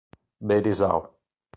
Berizal 0.47 1.03